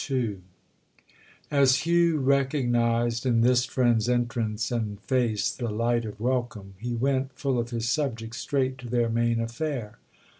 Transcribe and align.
II 0.09 0.37
As 1.51 1.85
Hugh 1.85 2.17
recognised 2.21 3.23
in 3.23 3.41
this 3.41 3.65
friend's 3.65 4.09
entrance 4.09 4.71
and 4.71 4.99
face 4.99 5.51
the 5.51 5.69
light 5.69 6.05
of 6.05 6.19
welcome 6.19 6.73
he 6.79 6.95
went, 6.95 7.33
full 7.37 7.59
of 7.59 7.69
his 7.69 7.87
subject, 7.87 8.35
straight 8.35 8.79
to 8.79 8.89
their 8.89 9.09
main 9.09 9.39
affair. 9.39 9.99